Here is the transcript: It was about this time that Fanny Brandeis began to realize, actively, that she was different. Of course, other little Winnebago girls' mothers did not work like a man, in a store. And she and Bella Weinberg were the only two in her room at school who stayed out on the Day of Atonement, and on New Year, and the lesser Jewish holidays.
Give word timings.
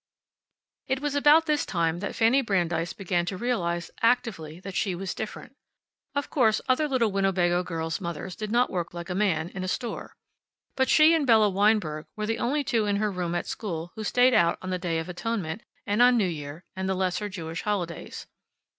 It 0.87 0.99
was 0.99 1.13
about 1.13 1.45
this 1.45 1.63
time 1.63 1.99
that 1.99 2.15
Fanny 2.15 2.41
Brandeis 2.41 2.91
began 2.91 3.23
to 3.27 3.37
realize, 3.37 3.91
actively, 4.01 4.59
that 4.61 4.73
she 4.73 4.95
was 4.95 5.13
different. 5.13 5.55
Of 6.15 6.31
course, 6.31 6.59
other 6.67 6.87
little 6.87 7.11
Winnebago 7.11 7.61
girls' 7.61 8.01
mothers 8.01 8.35
did 8.35 8.49
not 8.51 8.71
work 8.71 8.95
like 8.95 9.11
a 9.11 9.13
man, 9.13 9.49
in 9.49 9.63
a 9.63 9.67
store. 9.67 10.15
And 10.75 10.89
she 10.89 11.13
and 11.13 11.27
Bella 11.27 11.51
Weinberg 11.51 12.07
were 12.15 12.25
the 12.25 12.39
only 12.39 12.63
two 12.63 12.87
in 12.87 12.95
her 12.95 13.11
room 13.11 13.35
at 13.35 13.45
school 13.45 13.91
who 13.93 14.03
stayed 14.03 14.33
out 14.33 14.57
on 14.63 14.71
the 14.71 14.79
Day 14.79 14.97
of 14.97 15.07
Atonement, 15.07 15.61
and 15.85 16.01
on 16.01 16.17
New 16.17 16.27
Year, 16.27 16.63
and 16.75 16.89
the 16.89 16.95
lesser 16.95 17.29
Jewish 17.29 17.61
holidays. 17.61 18.25